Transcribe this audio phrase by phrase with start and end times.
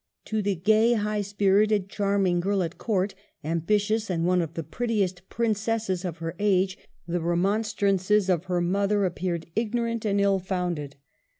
[0.25, 3.13] To the gay, high spirited, charming girl at Court,
[3.43, 6.75] ambitious, and one of the prettiest princesses of her age,
[7.07, 10.95] the remon strances of her mother appeared ignorant and ill founded.